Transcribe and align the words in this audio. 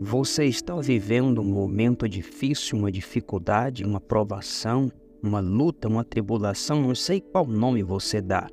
Você 0.00 0.44
está 0.44 0.74
vivendo 0.80 1.40
um 1.40 1.44
momento 1.44 2.08
difícil, 2.08 2.76
uma 2.76 2.90
dificuldade, 2.90 3.84
uma 3.84 4.00
provação, 4.00 4.90
uma 5.22 5.38
luta, 5.38 5.86
uma 5.86 6.04
tribulação, 6.04 6.82
não 6.82 6.94
sei 6.96 7.20
qual 7.20 7.46
nome 7.46 7.82
você 7.82 8.20
dá. 8.20 8.48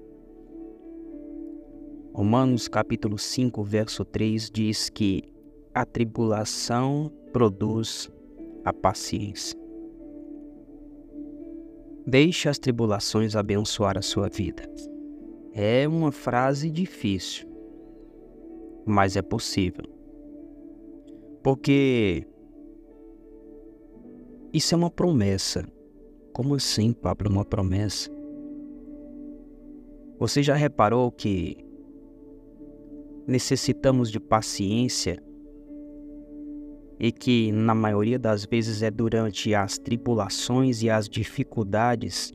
Romanos 2.14 2.68
capítulo 2.68 3.18
5, 3.18 3.64
verso 3.64 4.06
3 4.06 4.52
diz 4.52 4.90
que 4.90 5.24
a 5.74 5.84
tribulação 5.84 7.12
produz 7.34 8.08
a 8.64 8.72
paciência. 8.72 9.60
Deixe 12.06 12.50
as 12.50 12.60
tribulações 12.60 13.36
abençoar 13.36 13.98
a 13.98 14.02
sua 14.02 14.30
vida. 14.30 14.64
É 15.54 15.88
uma 15.88 16.12
frase 16.12 16.70
difícil, 16.70 17.48
mas 18.86 19.16
é 19.16 19.22
possível. 19.24 20.01
Porque 21.44 22.26
isso 24.54 24.76
é 24.76 24.78
uma 24.78 24.90
promessa. 24.90 25.66
Como 26.34 26.56
assim, 26.56 26.94
Pablo, 26.94 27.30
uma 27.30 27.46
promessa? 27.46 28.10
Você 30.20 30.44
já 30.44 30.56
reparou 30.56 31.12
que 31.12 31.58
necessitamos 33.26 34.12
de 34.12 34.20
paciência 34.20 35.22
e 37.00 37.12
que, 37.12 37.52
na 37.52 37.74
maioria 37.74 38.20
das 38.20 38.46
vezes, 38.46 38.84
é 38.84 38.92
durante 38.92 39.56
as 39.56 39.78
tribulações 39.78 40.84
e 40.84 40.90
as 40.90 41.10
dificuldades 41.10 42.32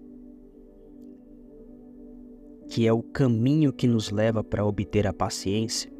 que 2.68 2.86
é 2.86 2.92
o 2.92 3.02
caminho 3.02 3.72
que 3.72 3.86
nos 3.86 4.10
leva 4.10 4.42
para 4.42 4.64
obter 4.64 5.06
a 5.06 5.12
paciência? 5.12 5.95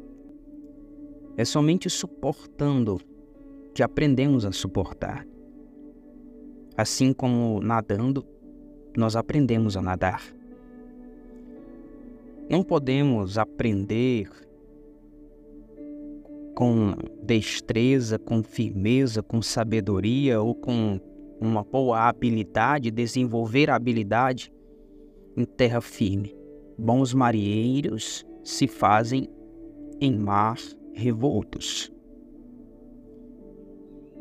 É 1.37 1.45
somente 1.45 1.87
suportando 1.87 2.99
que 3.71 3.83
aprendemos 3.83 4.43
a 4.43 4.51
suportar. 4.51 5.23
Assim 6.75 7.13
como 7.13 7.61
nadando, 7.61 8.25
nós 8.97 9.15
aprendemos 9.15 9.77
a 9.77 9.81
nadar. 9.83 10.23
Não 12.49 12.63
podemos 12.63 13.37
aprender 13.37 14.27
com 16.55 16.95
destreza, 17.21 18.17
com 18.17 18.41
firmeza, 18.41 19.21
com 19.21 19.39
sabedoria 19.39 20.41
ou 20.41 20.55
com 20.55 20.99
uma 21.39 21.63
boa 21.63 22.07
habilidade, 22.07 22.89
desenvolver 22.89 23.69
a 23.69 23.75
habilidade 23.75 24.51
em 25.35 25.45
terra 25.45 25.81
firme. 25.81 26.35
Bons 26.79 27.13
marinheiros 27.13 28.25
se 28.43 28.67
fazem 28.67 29.29
em 30.01 30.17
mar 30.17 30.57
revoltos. 30.97 31.91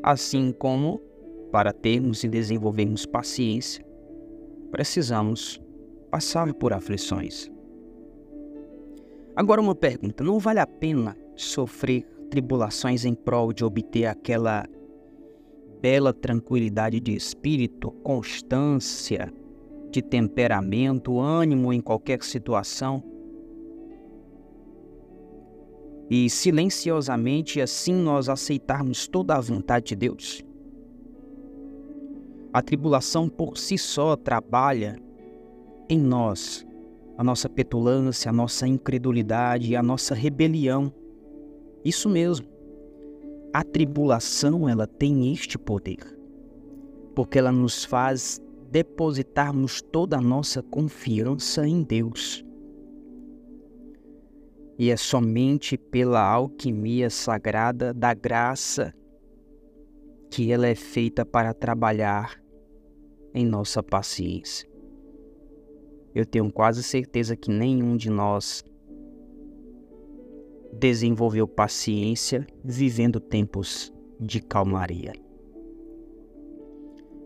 Assim 0.02 0.52
como, 0.52 1.00
para 1.50 1.72
termos 1.72 2.22
e 2.22 2.28
desenvolvermos 2.28 3.06
paciência, 3.06 3.84
precisamos 4.70 5.60
passar 6.10 6.52
por 6.54 6.72
aflições. 6.72 7.50
Agora, 9.34 9.60
uma 9.60 9.74
pergunta: 9.74 10.22
não 10.22 10.38
vale 10.38 10.60
a 10.60 10.66
pena 10.66 11.16
sofrer 11.34 12.04
tribulações 12.30 13.04
em 13.04 13.14
prol 13.14 13.52
de 13.52 13.64
obter 13.64 14.06
aquela 14.06 14.66
bela 15.80 16.12
tranquilidade 16.12 17.00
de 17.00 17.14
espírito, 17.14 17.91
constância 18.02 19.32
de 19.91 20.02
temperamento, 20.02 21.19
ânimo 21.19 21.72
em 21.72 21.80
qualquer 21.80 22.22
situação? 22.22 23.02
E 26.09 26.31
silenciosamente 26.31 27.61
assim 27.61 27.95
nós 27.95 28.29
aceitarmos 28.29 29.09
toda 29.09 29.35
a 29.35 29.41
vontade 29.41 29.87
de 29.87 29.97
Deus? 29.97 30.45
A 32.53 32.62
tribulação 32.62 33.29
por 33.29 33.59
si 33.59 33.77
só 33.77 34.17
trabalha 34.17 34.97
em 35.89 35.99
nós 35.99 36.66
a 37.19 37.25
nossa 37.25 37.49
petulância, 37.49 38.28
a 38.28 38.33
nossa 38.33 38.66
incredulidade 38.66 39.75
a 39.75 39.83
nossa 39.83 40.15
rebelião 40.15 40.93
isso 41.87 42.09
mesmo. 42.09 42.49
A 43.53 43.62
tribulação, 43.62 44.69
ela 44.69 44.89
tem 44.89 45.33
este 45.33 45.56
poder. 45.56 45.99
Porque 47.15 47.39
ela 47.39 47.53
nos 47.53 47.84
faz 47.84 48.41
depositarmos 48.72 49.81
toda 49.81 50.19
a 50.19 50.21
nossa 50.21 50.65
confiança 50.65 51.65
em 51.65 51.84
Deus. 51.84 52.45
E 54.78 54.91
é 54.91 54.97
somente 54.97 55.78
pela 55.78 56.20
alquimia 56.20 57.09
sagrada 57.09 57.94
da 57.94 58.12
graça 58.12 58.92
que 60.31 60.53
ela 60.53 60.66
é 60.66 60.75
feita 60.75 61.25
para 61.25 61.54
trabalhar 61.54 62.38
em 63.32 63.47
nossa 63.47 63.82
paciência. 63.82 64.69
Eu 66.15 66.25
tenho 66.25 66.50
quase 66.50 66.82
certeza 66.82 67.36
que 67.36 67.50
nenhum 67.50 67.97
de 67.97 68.10
nós 68.10 68.65
desenvolveu 70.72 71.47
paciência 71.47 72.47
vivendo 72.65 73.19
tempos 73.19 73.92
de 74.20 74.41
calmaria. 74.41 75.12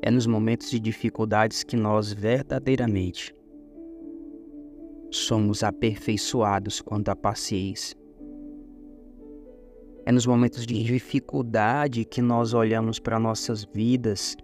É 0.03 0.10
nos 0.10 0.27
momentos 0.27 0.71
de 0.71 0.81
dificuldades 0.81 1.62
que 1.62 1.77
nós 1.77 2.12
verdadeiramente 2.12 3.34
somos 5.10 5.62
aperfeiçoados 5.62 6.81
quanto 6.81 7.09
à 7.09 7.16
paciência. 7.16 7.97
É 10.06 10.12
nos 10.12 10.26
momentos 10.26 10.66
de 10.66 10.82
dificuldade 10.82 12.04
que 12.04 12.22
nós 12.22 12.54
olhamos 12.54 12.98
para 12.98 13.19
nossas 13.19 13.65
vidas 13.65 14.37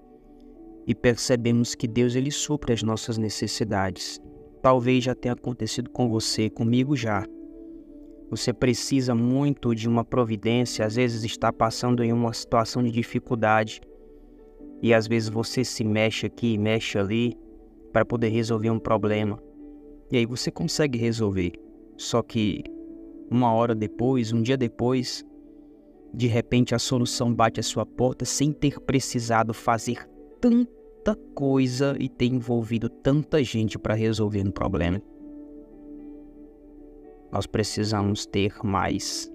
e 0.86 0.94
percebemos 0.94 1.74
que 1.74 1.88
Deus 1.88 2.14
ele 2.14 2.30
supre 2.30 2.72
as 2.72 2.82
nossas 2.82 3.18
necessidades. 3.18 4.20
Talvez 4.62 5.04
já 5.04 5.14
tenha 5.14 5.34
acontecido 5.34 5.90
com 5.90 6.08
você, 6.08 6.50
comigo 6.50 6.94
já. 6.96 7.24
Você 8.30 8.52
precisa 8.52 9.14
muito 9.14 9.74
de 9.74 9.88
uma 9.88 10.04
providência, 10.04 10.84
às 10.84 10.96
vezes 10.96 11.24
está 11.24 11.52
passando 11.52 12.02
em 12.02 12.12
uma 12.12 12.32
situação 12.32 12.82
de 12.82 12.90
dificuldade 12.90 13.80
e 14.82 14.92
às 14.92 15.06
vezes 15.06 15.28
você 15.28 15.64
se 15.64 15.84
mexe 15.84 16.26
aqui, 16.26 16.58
mexe 16.58 16.98
ali 16.98 17.36
para 17.92 18.04
poder 18.04 18.28
resolver 18.28 18.70
um 18.70 18.78
problema. 18.78 19.40
E 20.10 20.16
aí 20.16 20.26
você 20.26 20.50
consegue 20.50 20.98
resolver. 20.98 21.52
Só 21.96 22.22
que 22.22 22.62
uma 23.30 23.52
hora 23.52 23.74
depois, 23.74 24.32
um 24.32 24.42
dia 24.42 24.56
depois, 24.56 25.24
de 26.14 26.26
repente 26.26 26.74
a 26.74 26.78
solução 26.78 27.34
bate 27.34 27.60
à 27.60 27.62
sua 27.62 27.84
porta 27.84 28.24
sem 28.24 28.52
ter 28.52 28.80
precisado 28.80 29.52
fazer 29.52 30.08
tanta 30.40 31.16
coisa 31.34 31.96
e 31.98 32.08
ter 32.08 32.26
envolvido 32.26 32.88
tanta 32.88 33.42
gente 33.42 33.78
para 33.78 33.94
resolver 33.94 34.46
um 34.46 34.50
problema 34.50 35.02
nós 37.36 37.46
precisamos 37.46 38.24
ter 38.24 38.54
mais 38.64 39.30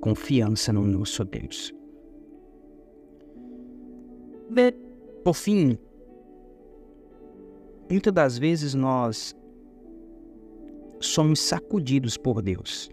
confiança 0.00 0.72
no 0.72 0.86
nosso 0.86 1.24
Deus. 1.24 1.74
Por 5.22 5.34
fim, 5.34 5.76
muitas 7.90 8.12
das 8.14 8.38
vezes 8.38 8.74
nós 8.74 9.36
somos 11.00 11.40
sacudidos 11.40 12.16
por 12.16 12.42
Deus. 12.42 12.90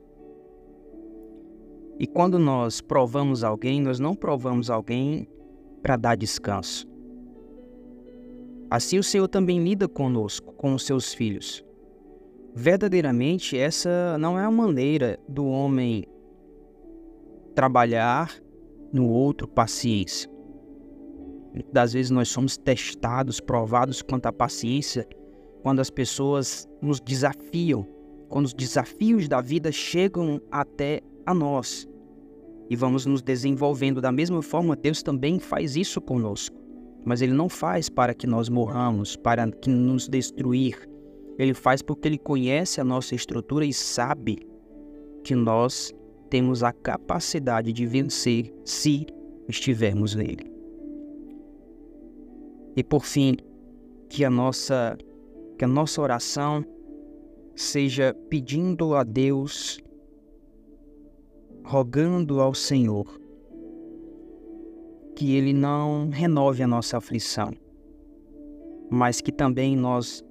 E 1.99 2.05
quando 2.05 2.37
nós 2.37 2.81
provamos 2.81 3.43
alguém, 3.43 3.81
nós 3.81 3.99
não 3.99 4.13
provamos 4.13 4.69
alguém 4.69 5.27
para 5.81 5.95
dar 5.95 6.15
descanso. 6.15 6.87
Assim 8.69 8.97
o 8.97 9.03
Senhor 9.03 9.27
também 9.27 9.63
lida 9.63 9.87
conosco, 9.87 10.53
com 10.53 10.73
os 10.73 10.85
seus 10.85 11.13
filhos. 11.13 11.63
Verdadeiramente, 12.53 13.57
essa 13.57 14.17
não 14.17 14.39
é 14.39 14.43
a 14.43 14.51
maneira 14.51 15.19
do 15.27 15.45
homem 15.45 16.05
trabalhar 17.53 18.33
no 18.91 19.07
outro 19.07 19.47
paciência. 19.47 20.29
Muitas 21.53 21.71
das 21.71 21.93
vezes 21.93 22.11
nós 22.11 22.27
somos 22.27 22.57
testados, 22.57 23.39
provados 23.39 24.01
quanto 24.01 24.25
à 24.25 24.33
paciência 24.33 25.07
quando 25.65 25.79
as 25.79 25.89
pessoas 25.89 26.69
nos 26.79 26.99
desafiam, 26.99 27.87
quando 28.35 28.47
os 28.47 28.53
desafios 28.53 29.29
da 29.29 29.39
vida 29.39 29.71
chegam 29.71 30.41
até 30.51 30.99
a 31.25 31.33
nós 31.33 31.87
e 32.69 32.75
vamos 32.75 33.05
nos 33.05 33.21
desenvolvendo. 33.21 34.01
Da 34.01 34.11
mesma 34.11 34.41
forma, 34.41 34.75
Deus 34.75 35.01
também 35.01 35.39
faz 35.39 35.77
isso 35.77 36.01
conosco, 36.01 36.53
mas 37.05 37.21
Ele 37.21 37.31
não 37.31 37.47
faz 37.47 37.87
para 37.87 38.13
que 38.13 38.27
nós 38.27 38.49
morramos, 38.49 39.15
para 39.15 39.49
que 39.49 39.69
nos 39.69 40.09
destruir, 40.09 40.77
ele 41.39 41.53
faz 41.53 41.81
porque 41.81 42.09
ele 42.09 42.17
conhece 42.17 42.81
a 42.81 42.83
nossa 42.83 43.15
estrutura 43.15 43.63
e 43.65 43.71
sabe 43.71 44.39
que 45.23 45.33
nós 45.33 45.93
temos 46.29 46.61
a 46.61 46.73
capacidade 46.73 47.71
de 47.71 47.85
vencer 47.85 48.53
se 48.65 49.05
estivermos 49.47 50.13
nele. 50.13 50.51
E 52.75 52.83
por 52.83 53.05
fim, 53.05 53.37
que 54.09 54.25
a 54.25 54.29
nossa 54.29 54.97
que 55.57 55.63
a 55.63 55.69
nossa 55.69 56.01
oração 56.01 56.65
seja 57.55 58.13
pedindo 58.29 58.93
a 58.95 59.03
Deus, 59.03 59.79
rogando 61.63 62.41
ao 62.41 62.53
Senhor 62.53 63.05
que 65.15 65.35
Ele 65.35 65.53
não 65.53 66.09
renove 66.09 66.61
a 66.61 66.67
nossa 66.67 66.97
aflição, 66.97 67.53
mas 68.89 69.21
que 69.21 69.31
também 69.31 69.75
nós 69.75 70.23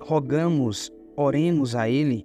rogamos, 0.00 0.92
oremos 1.16 1.74
a 1.74 1.90
Ele 1.90 2.24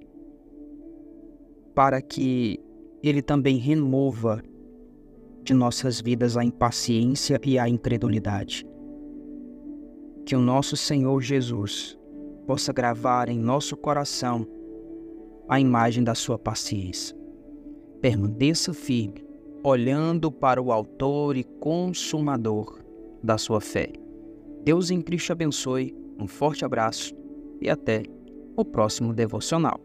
para 1.74 2.02
que 2.02 2.60
Ele 3.02 3.22
também 3.22 3.58
remova 3.58 4.44
de 5.44 5.54
nossas 5.54 6.00
vidas 6.00 6.38
a 6.38 6.44
impaciência 6.44 7.40
e 7.44 7.58
a 7.58 7.68
incredulidade. 7.68 8.66
Que 10.26 10.36
o 10.36 10.40
nosso 10.40 10.78
Senhor 10.78 11.20
Jesus 11.22 11.99
possa 12.50 12.74
gravar 12.74 13.30
em 13.30 13.38
nosso 13.38 13.78
coração 13.78 14.44
a 15.48 15.60
imagem 15.60 16.04
da 16.04 16.16
sua 16.16 16.36
paciência. 16.36 17.16
Permaneça 18.02 18.74
firme, 18.74 19.24
olhando 19.64 20.32
para 20.32 20.60
o 20.60 20.72
Autor 20.72 21.38
e 21.38 21.44
Consumador 21.44 22.84
da 23.22 23.38
sua 23.38 23.62
fé. 23.62 23.94
Deus 24.64 24.90
em 24.90 25.00
Cristo 25.00 25.32
abençoe, 25.32 25.96
um 26.18 26.26
forte 26.26 26.66
abraço 26.66 27.14
e 27.62 27.70
até 27.70 28.02
o 28.58 28.66
próximo 28.66 29.14
devocional. 29.14 29.80